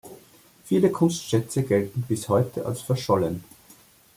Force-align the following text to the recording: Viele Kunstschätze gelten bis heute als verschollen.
Viele 0.65 0.89
Kunstschätze 0.89 1.61
gelten 1.61 2.01
bis 2.01 2.27
heute 2.27 2.65
als 2.65 2.81
verschollen. 2.81 3.43